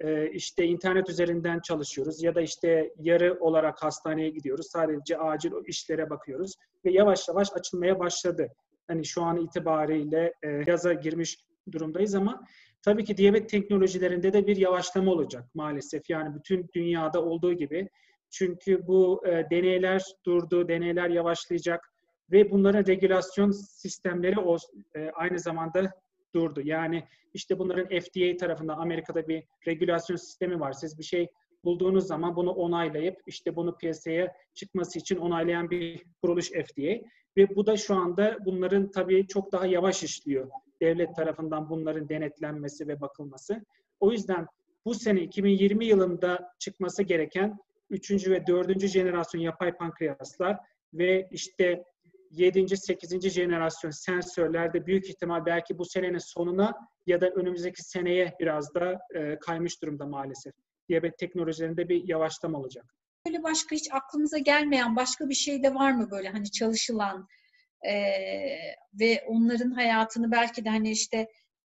Ee, 0.00 0.30
işte 0.30 0.64
internet 0.64 1.10
üzerinden 1.10 1.60
çalışıyoruz 1.60 2.22
ya 2.22 2.34
da 2.34 2.40
işte 2.40 2.92
yarı 2.98 3.38
olarak 3.40 3.82
hastaneye 3.82 4.30
gidiyoruz. 4.30 4.66
Sadece 4.70 5.18
acil 5.18 5.52
işlere 5.66 6.10
bakıyoruz 6.10 6.54
ve 6.84 6.92
yavaş 6.92 7.28
yavaş 7.28 7.48
açılmaya 7.52 7.98
başladı. 7.98 8.48
Hani 8.90 9.04
şu 9.04 9.22
an 9.22 9.36
itibariyle 9.36 10.32
e, 10.42 10.48
yaza 10.66 10.92
girmiş 10.92 11.38
durumdayız 11.72 12.14
ama 12.14 12.46
tabii 12.82 13.04
ki 13.04 13.16
diyabet 13.16 13.48
teknolojilerinde 13.48 14.32
de 14.32 14.46
bir 14.46 14.56
yavaşlama 14.56 15.12
olacak 15.12 15.44
maalesef. 15.54 16.10
Yani 16.10 16.34
bütün 16.34 16.70
dünyada 16.74 17.24
olduğu 17.24 17.52
gibi. 17.52 17.88
Çünkü 18.30 18.86
bu 18.86 19.22
e, 19.26 19.46
deneyler 19.50 20.02
durdu, 20.26 20.68
deneyler 20.68 21.08
yavaşlayacak 21.08 21.92
ve 22.32 22.50
bunların 22.50 22.86
regülasyon 22.86 23.50
sistemleri 23.50 24.40
o, 24.40 24.56
e, 24.96 25.10
aynı 25.14 25.38
zamanda 25.38 25.90
durdu. 26.34 26.60
Yani 26.64 27.04
işte 27.34 27.58
bunların 27.58 28.00
FDA 28.00 28.36
tarafından 28.36 28.78
Amerika'da 28.78 29.28
bir 29.28 29.44
regülasyon 29.66 30.16
sistemi 30.16 30.60
var. 30.60 30.72
Siz 30.72 30.98
bir 30.98 31.04
şey 31.04 31.28
bulduğunuz 31.64 32.06
zaman 32.06 32.36
bunu 32.36 32.50
onaylayıp 32.50 33.22
işte 33.26 33.56
bunu 33.56 33.76
piyasaya 33.76 34.32
çıkması 34.54 34.98
için 34.98 35.16
onaylayan 35.16 35.70
bir 35.70 36.04
kuruluş 36.22 36.50
FDA. 36.50 37.06
Ve 37.36 37.56
bu 37.56 37.66
da 37.66 37.76
şu 37.76 37.94
anda 37.94 38.36
bunların 38.44 38.90
tabii 38.90 39.26
çok 39.26 39.52
daha 39.52 39.66
yavaş 39.66 40.02
işliyor. 40.02 40.50
Devlet 40.82 41.16
tarafından 41.16 41.70
bunların 41.70 42.08
denetlenmesi 42.08 42.88
ve 42.88 43.00
bakılması. 43.00 43.64
O 44.00 44.12
yüzden 44.12 44.46
bu 44.84 44.94
sene 44.94 45.20
2020 45.20 45.86
yılında 45.86 46.52
çıkması 46.58 47.02
gereken 47.02 47.58
3. 47.90 48.28
ve 48.28 48.46
4. 48.46 48.86
jenerasyon 48.86 49.42
yapay 49.42 49.72
pankreaslar 49.72 50.56
ve 50.94 51.28
işte 51.30 51.84
7. 52.30 52.76
8. 52.76 53.30
jenerasyon 53.30 53.90
sensörlerde 53.90 54.86
büyük 54.86 55.10
ihtimal 55.10 55.46
belki 55.46 55.78
bu 55.78 55.84
senenin 55.84 56.18
sonuna 56.18 56.74
ya 57.06 57.20
da 57.20 57.30
önümüzdeki 57.30 57.82
seneye 57.82 58.34
biraz 58.40 58.74
da 58.74 58.98
e, 59.14 59.38
kaymış 59.38 59.82
durumda 59.82 60.06
maalesef. 60.06 60.54
Diyabet 60.90 61.18
teknolojilerinde 61.18 61.88
bir 61.88 62.08
yavaşlama 62.08 62.58
olacak. 62.58 62.84
Böyle 63.26 63.42
başka 63.42 63.76
hiç 63.76 63.92
aklımıza 63.92 64.38
gelmeyen 64.38 64.96
başka 64.96 65.28
bir 65.28 65.34
şey 65.34 65.62
de 65.62 65.74
var 65.74 65.92
mı 65.92 66.10
böyle 66.10 66.28
hani 66.28 66.50
çalışılan 66.50 67.28
e, 67.82 67.94
ve 69.00 69.24
onların 69.26 69.70
hayatını 69.70 70.30
belki 70.30 70.64
de 70.64 70.68
hani 70.68 70.90
işte 70.90 71.28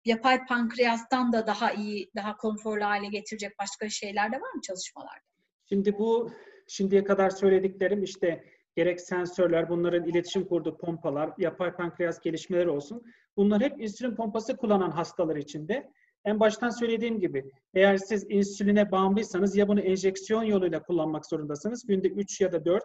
yapay 0.05 0.47
pankreastan 0.47 1.33
da 1.33 1.47
daha 1.47 1.73
iyi, 1.73 2.11
daha 2.17 2.37
konforlu 2.37 2.85
hale 2.85 3.07
getirecek 3.07 3.59
başka 3.59 3.89
şeyler 3.89 4.33
de 4.33 4.37
var 4.37 4.53
mı 4.55 4.61
çalışmalarda? 4.63 5.27
Şimdi 5.69 5.99
bu 5.99 6.31
şimdiye 6.69 7.05
kadar 7.05 7.31
söylediklerim 7.31 8.03
işte 8.03 8.45
gerek 8.77 9.01
sensörler, 9.01 9.69
bunların 9.69 10.05
iletişim 10.05 10.49
kurduğu 10.49 10.77
pompalar, 10.77 11.31
yapay 11.39 11.77
pankreas 11.77 12.21
gelişmeleri 12.21 12.69
olsun. 12.69 13.03
Bunlar 13.37 13.63
hep 13.63 13.81
insülin 13.81 14.17
pompası 14.17 14.57
kullanan 14.57 14.91
hastalar 14.91 15.37
için 15.37 15.69
de 15.69 15.91
en 16.27 16.41
baştan 16.41 16.71
söylediğim 16.71 17.21
gibi 17.21 17.51
eğer 17.75 17.97
siz 17.97 18.27
insüline 18.29 18.91
bağımlıysanız 18.91 19.57
ya 19.57 19.69
bunu 19.69 19.81
enjeksiyon 19.81 20.43
yoluyla 20.43 20.83
kullanmak 20.83 21.27
zorundasınız. 21.27 21.87
Günde 21.87 22.09
3 22.09 22.41
ya 22.41 22.53
da 22.53 22.65
4 22.65 22.85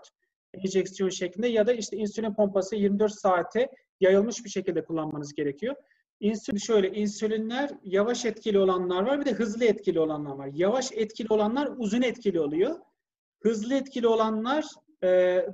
enjeksiyon 0.54 1.10
şeklinde 1.10 1.48
ya 1.48 1.68
da 1.68 1.74
işte 1.74 1.98
insülin 1.98 2.34
pompası 2.34 2.76
24 2.76 3.12
saate 3.12 3.70
yayılmış 4.00 4.46
bir 4.46 4.50
şekilde 4.50 4.84
kullanmanız 4.84 5.34
gerekiyor. 5.34 5.76
İnsülin 6.20 6.58
şöyle, 6.58 6.92
insülinler 6.92 7.70
yavaş 7.84 8.26
etkili 8.26 8.60
olanlar 8.60 9.04
var 9.04 9.20
bir 9.20 9.26
de 9.26 9.32
hızlı 9.32 9.66
etkili 9.66 10.00
olanlar 10.00 10.36
var. 10.36 10.50
Yavaş 10.54 10.92
etkili 10.92 11.28
olanlar 11.30 11.70
uzun 11.78 12.02
etkili 12.02 12.40
oluyor. 12.40 12.76
Hızlı 13.40 13.76
etkili 13.76 14.08
olanlar 14.08 14.66
e, 15.04 15.08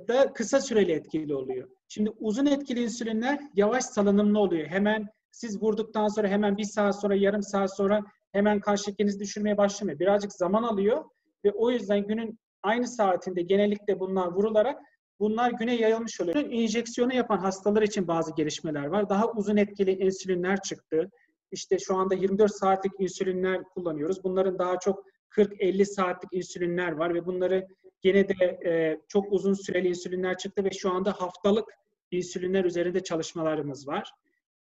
da 0.08 0.32
kısa 0.32 0.60
süreli 0.60 0.92
etkili 0.92 1.34
oluyor. 1.34 1.68
Şimdi 1.88 2.10
uzun 2.10 2.46
etkili 2.46 2.82
insülinler 2.82 3.40
yavaş 3.54 3.84
salınımlı 3.84 4.38
oluyor. 4.38 4.66
Hemen 4.66 5.08
siz 5.30 5.62
vurduktan 5.62 6.08
sonra 6.08 6.28
hemen 6.28 6.56
bir 6.56 6.64
saat 6.64 7.00
sonra, 7.00 7.14
yarım 7.14 7.42
saat 7.42 7.76
sonra 7.76 8.02
hemen 8.32 8.60
kan 8.60 8.76
şekerinizi 8.76 9.20
düşürmeye 9.20 9.56
başlamıyor. 9.56 9.98
Birazcık 9.98 10.32
zaman 10.32 10.62
alıyor 10.62 11.04
ve 11.44 11.52
o 11.52 11.70
yüzden 11.70 12.06
günün 12.06 12.38
aynı 12.62 12.88
saatinde 12.88 13.42
genellikle 13.42 14.00
bunlar 14.00 14.26
vurularak 14.26 14.82
bunlar 15.20 15.50
güne 15.50 15.74
yayılmış 15.74 16.20
oluyor. 16.20 16.36
İnjeksiyonu 16.36 17.14
yapan 17.14 17.38
hastalar 17.38 17.82
için 17.82 18.08
bazı 18.08 18.34
gelişmeler 18.34 18.86
var. 18.86 19.08
Daha 19.08 19.30
uzun 19.32 19.56
etkili 19.56 19.90
insülinler 19.90 20.60
çıktı. 20.60 21.10
İşte 21.50 21.78
şu 21.78 21.96
anda 21.96 22.14
24 22.14 22.54
saatlik 22.54 22.92
insülinler 22.98 23.64
kullanıyoruz. 23.64 24.24
Bunların 24.24 24.58
daha 24.58 24.78
çok 24.78 25.04
40-50 25.30 25.84
saatlik 25.84 26.32
insülinler 26.32 26.92
var 26.92 27.14
ve 27.14 27.26
bunları 27.26 27.66
gene 28.00 28.28
de 28.28 28.34
e, 28.66 29.00
çok 29.08 29.32
uzun 29.32 29.54
süreli 29.54 29.88
insülinler 29.88 30.36
çıktı 30.38 30.64
ve 30.64 30.70
şu 30.70 30.90
anda 30.90 31.12
haftalık 31.12 31.68
insülinler 32.10 32.64
üzerinde 32.64 33.02
çalışmalarımız 33.02 33.88
var. 33.88 34.10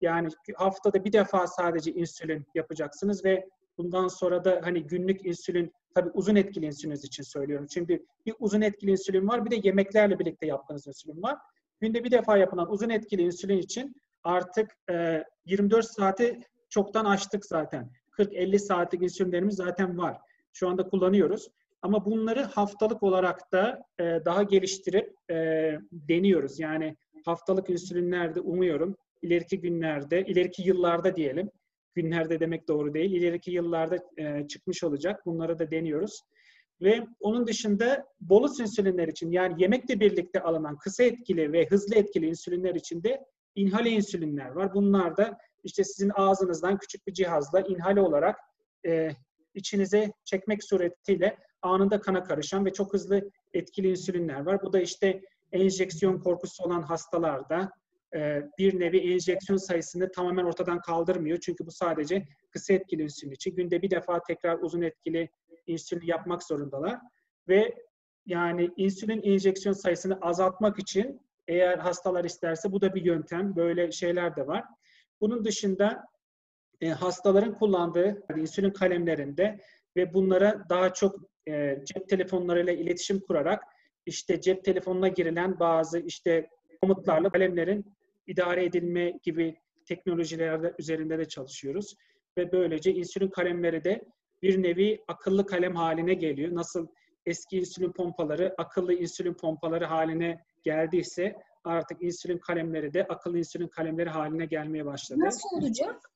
Yani 0.02 0.28
haftada 0.56 1.06
bir 1.06 1.14
defa 1.14 1.48
sadece 1.48 1.92
insülin 1.92 2.46
yapacaksınız 2.56 3.26
ve 3.26 3.48
bundan 3.78 4.08
sonra 4.08 4.46
da 4.46 4.60
hani 4.64 4.84
günlük 4.84 5.26
insülin 5.26 5.72
tabii 5.96 6.10
uzun 6.14 6.36
etkili 6.36 6.66
insülin 6.66 6.96
için 6.96 7.24
söylüyorum. 7.24 7.68
Şimdi 7.70 8.06
bir 8.26 8.36
uzun 8.40 8.62
etkili 8.62 8.92
insülin 8.92 9.28
var 9.28 9.46
bir 9.46 9.52
de 9.52 9.68
yemeklerle 9.68 10.20
birlikte 10.20 10.46
yaptığınız 10.46 10.88
insülin 10.88 11.22
var. 11.22 11.38
Günde 11.80 12.04
bir 12.04 12.12
defa 12.12 12.38
yapılan 12.38 12.72
uzun 12.72 12.90
etkili 12.90 13.22
insülin 13.22 13.58
için 13.58 13.96
artık 14.24 14.72
e, 14.92 15.24
24 15.46 15.86
saati 15.86 16.40
çoktan 16.70 17.06
açtık 17.06 17.46
zaten. 17.46 17.92
40-50 18.18 18.60
saatlik 18.60 19.04
insülinlerimiz 19.04 19.56
zaten 19.56 19.98
var. 19.98 20.18
Şu 20.54 20.70
anda 20.70 20.90
kullanıyoruz. 20.90 21.48
Ama 21.82 22.06
bunları 22.06 22.44
haftalık 22.44 23.04
olarak 23.04 23.52
da 23.52 23.82
e, 24.00 24.04
daha 24.04 24.44
geliştirip 24.44 25.14
e, 25.32 25.36
deniyoruz. 25.92 26.60
Yani 26.60 26.98
haftalık 27.26 27.70
insülinlerde 27.70 28.42
umuyorum 28.42 28.96
ileriki 29.22 29.60
günlerde, 29.62 30.26
ileriki 30.26 30.62
yıllarda 30.62 31.16
diyelim, 31.16 31.50
günlerde 31.96 32.40
demek 32.40 32.68
doğru 32.68 32.94
değil, 32.94 33.12
ileriki 33.12 33.52
yıllarda 33.52 33.98
e, 34.18 34.48
çıkmış 34.48 34.84
olacak. 34.84 35.26
Bunları 35.26 35.60
da 35.60 35.72
deniyoruz. 35.72 36.22
Ve 36.82 37.08
onun 37.20 37.48
dışında 37.48 38.06
bolus 38.22 38.60
insülinler 38.60 39.08
için 39.08 39.32
yani 39.32 39.62
yemekle 39.62 40.00
birlikte 40.00 40.42
alınan 40.42 40.78
kısa 40.78 41.04
etkili 41.04 41.54
ve 41.54 41.68
hızlı 41.70 41.96
etkili 41.96 42.28
insülinler 42.28 42.76
için 42.76 43.04
de 43.04 43.26
inhale 43.56 43.90
insülinler 43.90 44.50
var. 44.50 44.74
Bunlar 44.74 45.18
da 45.18 45.38
işte 45.64 45.84
sizin 45.84 46.12
ağzınızdan 46.16 46.78
küçük 46.78 47.08
bir 47.08 47.14
cihazla 47.14 47.62
inhale 47.62 48.02
olarak 48.02 48.40
e, 48.86 49.10
içinize 49.54 50.12
çekmek 50.26 50.64
suretiyle 50.64 51.38
anında 51.62 52.02
kana 52.02 52.24
karışan 52.24 52.66
ve 52.66 52.74
çok 52.74 52.94
hızlı 52.94 53.32
etkili 53.54 53.90
insülinler 53.90 54.40
var. 54.40 54.62
Bu 54.62 54.74
da 54.74 54.80
işte 54.82 55.22
enjeksiyon 55.52 56.20
korkusu 56.20 56.64
olan 56.64 56.82
hastalarda 56.82 57.72
bir 58.58 58.80
nevi 58.80 58.98
enjeksiyon 58.98 59.58
sayısını 59.58 60.12
tamamen 60.12 60.44
ortadan 60.44 60.82
kaldırmıyor. 60.82 61.40
Çünkü 61.40 61.66
bu 61.66 61.72
sadece 61.72 62.28
kısa 62.52 62.74
etkili 62.74 63.04
insülin 63.04 63.32
için. 63.32 63.56
Günde 63.56 63.82
bir 63.82 63.92
defa 63.92 64.22
tekrar 64.22 64.60
uzun 64.60 64.82
etkili 64.82 65.30
insülin 65.68 66.06
yapmak 66.06 66.44
zorundalar. 66.44 67.00
Ve 67.48 67.76
yani 68.26 68.70
insülin 68.78 69.22
enjeksiyon 69.22 69.74
sayısını 69.74 70.18
azaltmak 70.22 70.80
için 70.80 71.22
eğer 71.48 71.78
hastalar 71.78 72.26
isterse 72.26 72.72
bu 72.72 72.82
da 72.82 72.96
bir 72.96 73.06
yöntem. 73.06 73.56
Böyle 73.56 73.92
şeyler 73.92 74.36
de 74.36 74.48
var. 74.48 74.64
Bunun 75.22 75.46
dışında 75.46 76.04
e, 76.82 76.90
hastaların 76.90 77.58
kullandığı 77.58 78.24
insülin 78.38 78.72
kalemlerinde 78.72 79.60
ve 79.96 80.14
bunlara 80.14 80.66
daha 80.70 80.94
çok 80.94 81.16
e, 81.48 81.82
cep 81.86 82.10
telefonlarıyla 82.10 82.74
iletişim 82.74 83.20
kurarak 83.20 83.64
işte 84.06 84.42
cep 84.42 84.64
telefonuna 84.64 85.08
girilen 85.08 85.60
bazı 85.60 86.00
işte 86.00 86.50
komutlarla 86.82 87.30
kalemlerin 87.30 87.97
idare 88.28 88.66
edilme 88.66 89.14
gibi 89.24 89.56
teknolojilerde 89.86 90.74
üzerinde 90.80 91.18
de 91.18 91.26
çalışıyoruz. 91.26 91.96
Ve 92.38 92.52
böylece 92.52 92.94
insülin 92.94 93.28
kalemleri 93.28 93.84
de 93.84 94.02
bir 94.42 94.64
nevi 94.64 95.04
akıllı 95.08 95.46
kalem 95.46 95.76
haline 95.76 96.14
geliyor. 96.14 96.56
Nasıl 96.56 96.88
eski 97.26 97.58
insülin 97.58 97.92
pompaları 97.92 98.56
akıllı 98.58 98.94
insülin 98.94 99.34
pompaları 99.34 99.86
haline 99.86 100.46
geldiyse 100.64 101.36
artık 101.64 102.02
insülin 102.02 102.38
kalemleri 102.38 102.94
de 102.94 103.04
akıllı 103.04 103.38
insülin 103.38 103.68
kalemleri 103.68 104.10
haline 104.10 104.46
gelmeye 104.46 104.86
başladı. 104.86 105.20
Nasıl 105.20 105.58
olacak? 105.58 106.12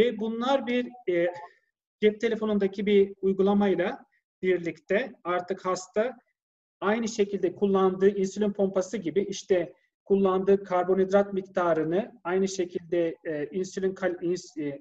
Ve 0.00 0.18
bunlar 0.18 0.66
bir 0.66 0.88
e, 1.08 1.32
cep 2.00 2.20
telefonundaki 2.20 2.86
bir 2.86 3.14
uygulamayla 3.22 4.04
birlikte 4.42 5.12
artık 5.24 5.66
hasta 5.66 6.16
aynı 6.80 7.08
şekilde 7.08 7.54
kullandığı 7.54 8.08
insülin 8.08 8.52
pompası 8.52 8.96
gibi 8.96 9.22
işte 9.22 9.72
kullandığı 10.04 10.64
karbonhidrat 10.64 11.32
miktarını 11.32 12.20
aynı 12.24 12.48
şekilde 12.48 13.16
e, 13.24 13.46
insülin 13.46 13.94
ins, 14.22 14.56
e, 14.58 14.80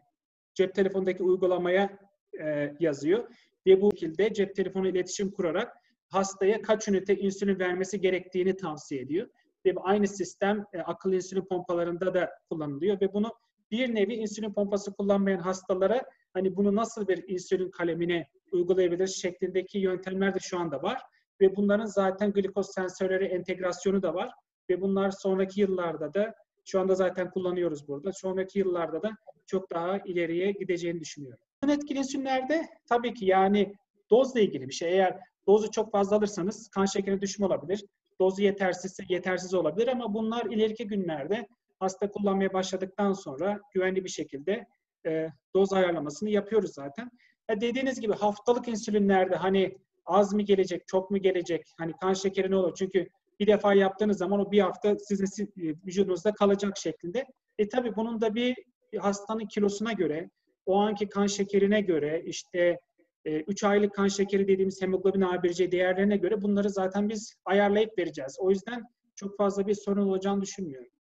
cep 0.54 0.76
telefonundaki 0.76 1.24
uygulamaya 1.24 2.00
e, 2.42 2.76
yazıyor 2.80 3.28
ve 3.66 3.82
bu 3.82 3.92
şekilde 3.92 4.34
cep 4.34 4.56
telefonu 4.56 4.88
iletişim 4.88 5.32
kurarak 5.32 5.78
hastaya 6.10 6.62
kaç 6.62 6.88
ünite 6.88 7.18
insülin 7.18 7.60
vermesi 7.60 8.02
gerektiğini 8.02 8.58
tavsiye 8.58 9.02
ediyor. 9.02 9.28
Ve 9.66 9.74
aynı 9.82 10.08
sistem 10.08 10.66
e, 10.74 10.80
akıllı 10.80 11.16
insülin 11.16 11.46
pompalarında 11.46 12.14
da 12.14 12.30
kullanılıyor 12.50 13.02
ve 13.02 13.14
bunu 13.14 13.32
bir 13.72 13.96
nevi 13.96 14.14
insülin 14.14 14.54
pompası 14.54 14.94
kullanmayan 14.94 15.40
hastalara 15.40 16.04
hani 16.34 16.56
bunu 16.56 16.76
nasıl 16.76 17.08
bir 17.08 17.24
insülin 17.28 17.72
kalemine 17.72 18.28
uygulayabiliriz 18.52 19.22
şeklindeki 19.22 19.80
yöntemler 19.80 20.36
de 20.36 20.40
şu 20.40 20.60
anda 20.60 20.82
var. 20.82 21.02
Ve 21.42 21.56
bunların 21.56 21.86
zaten 21.86 22.34
glikoz 22.34 22.74
sensörleri 22.74 23.26
entegrasyonu 23.26 24.02
da 24.02 24.14
var. 24.14 24.32
Ve 24.72 24.82
bunlar 24.82 25.12
sonraki 25.12 25.62
yıllarda 25.62 26.14
da 26.14 26.36
şu 26.66 26.80
anda 26.80 26.96
zaten 26.96 27.32
kullanıyoruz 27.32 27.88
burada. 27.88 28.14
Sonraki 28.14 28.60
yıllarda 28.60 29.02
da 29.02 29.12
çok 29.46 29.72
daha 29.72 29.98
ileriye 29.98 30.52
gideceğini 30.52 31.00
düşünüyorum. 31.00 31.40
Etkili 31.70 32.00
insülinlerde 32.00 32.68
tabii 32.90 33.14
ki 33.14 33.26
yani 33.26 33.74
dozla 34.10 34.40
ilgili 34.40 34.68
bir 34.68 34.74
şey. 34.74 34.92
Eğer 34.92 35.20
dozu 35.48 35.72
çok 35.72 35.92
fazla 35.92 36.16
alırsanız 36.16 36.70
kan 36.70 36.86
şekeri 36.86 37.22
düşme 37.22 37.46
olabilir. 37.46 37.86
Dozu 38.20 38.42
yetersizse 38.42 39.04
yetersiz 39.10 39.54
olabilir 39.54 39.88
ama 39.88 40.14
bunlar 40.14 40.46
ileriki 40.46 40.88
günlerde 40.88 41.48
hasta 41.80 42.12
kullanmaya 42.12 42.54
başladıktan 42.54 43.14
sonra 43.14 43.60
güvenli 43.74 44.04
bir 44.04 44.10
şekilde 44.10 44.68
e, 45.06 45.30
doz 45.56 45.74
ayarlamasını 45.74 46.30
yapıyoruz 46.30 46.74
zaten. 46.74 47.12
Ya 47.50 47.62
dediğiniz 47.62 48.02
gibi 48.02 48.14
haftalık 48.14 48.68
insülinlerde 48.68 49.36
hani 49.36 49.78
az 50.06 50.34
mı 50.34 50.42
gelecek, 50.42 50.88
çok 50.88 51.12
mu 51.12 51.18
gelecek, 51.18 51.66
hani 51.78 51.94
kan 52.02 52.14
şekeri 52.14 52.52
ne 52.52 52.56
olur? 52.56 52.76
Çünkü 52.76 53.08
bir 53.42 53.48
defa 53.48 53.74
yaptığınız 53.74 54.18
zaman 54.18 54.40
o 54.40 54.52
bir 54.52 54.60
hafta 54.60 54.96
sizin 55.00 55.46
e, 55.46 55.62
vücudunuzda 55.86 56.32
kalacak 56.32 56.78
şeklinde. 56.78 57.26
E 57.58 57.70
tabi 57.70 57.96
bunun 57.96 58.22
da 58.22 58.36
bir 58.36 58.56
hastanın 58.98 59.48
kilosuna 59.48 59.94
göre, 59.94 60.30
o 60.66 60.76
anki 60.76 61.10
kan 61.10 61.28
şekerine 61.28 61.82
göre, 61.82 62.24
işte 62.26 62.80
3 63.26 63.64
e, 63.64 63.68
aylık 63.68 63.94
kan 63.94 64.08
şekeri 64.08 64.48
dediğimiz 64.48 64.82
hemoglobin 64.82 65.22
A1C 65.22 65.72
değerlerine 65.72 66.18
göre 66.18 66.42
bunları 66.42 66.70
zaten 66.70 67.10
biz 67.10 67.34
ayarlayıp 67.46 68.00
vereceğiz. 68.00 68.38
O 68.40 68.50
yüzden 68.50 68.84
çok 69.16 69.38
fazla 69.38 69.68
bir 69.68 69.74
sorun 69.74 70.08
olacağını 70.08 70.42
düşünmüyorum. 70.42 70.92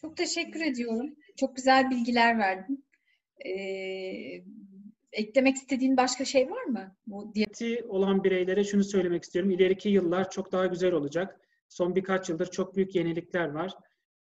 Çok 0.00 0.16
teşekkür 0.16 0.60
ediyorum. 0.60 1.14
Çok 1.36 1.56
güzel 1.56 1.90
bilgiler 1.90 2.38
verdin. 2.38 2.84
Ee, 3.46 4.44
eklemek 5.12 5.56
istediğin 5.56 5.96
başka 5.96 6.24
şey 6.24 6.50
var 6.50 6.64
mı? 6.64 6.96
Bu 7.06 7.34
diyeti 7.34 7.84
olan 7.88 8.24
bireylere 8.24 8.64
şunu 8.64 8.84
söylemek 8.84 9.22
istiyorum. 9.22 9.50
İleriki 9.50 9.88
yıllar 9.88 10.30
çok 10.30 10.52
daha 10.52 10.66
güzel 10.66 10.92
olacak. 10.92 11.40
Son 11.70 11.96
birkaç 11.96 12.28
yıldır 12.28 12.46
çok 12.46 12.76
büyük 12.76 12.94
yenilikler 12.94 13.48
var. 13.48 13.72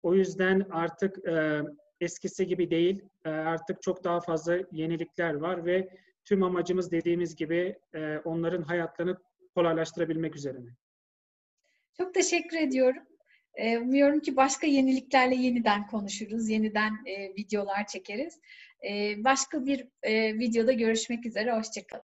O 0.04 0.16
yüzden 0.16 0.66
artık 0.72 1.28
e, 1.28 1.62
eskisi 2.02 2.48
gibi 2.48 2.72
değil. 2.72 3.04
E, 3.26 3.30
artık 3.30 3.82
çok 3.82 4.04
daha 4.04 4.20
fazla 4.20 4.58
yenilikler 4.72 5.34
var 5.34 5.66
ve 5.66 5.90
tüm 6.26 6.44
amacımız 6.44 6.92
dediğimiz 6.92 7.36
gibi 7.36 7.76
e, 7.96 8.18
onların 8.18 8.62
hayatlarını 8.62 9.18
kolaylaştırabilmek 9.56 10.36
üzerine. 10.36 10.70
Çok 11.98 12.14
teşekkür 12.14 12.58
ediyorum. 12.58 13.04
E, 13.56 13.78
umuyorum 13.78 14.20
ki 14.20 14.36
başka 14.36 14.68
yeniliklerle 14.68 15.36
yeniden 15.36 15.88
konuşuruz, 15.88 16.50
yeniden 16.50 16.92
e, 17.06 17.30
videolar 17.30 17.88
çekeriz. 17.88 18.40
E, 18.90 19.24
başka 19.24 19.66
bir 19.66 19.88
e, 20.04 20.34
videoda 20.40 20.72
görüşmek 20.72 21.26
üzere, 21.26 21.58
hoşçakalın. 21.58 22.04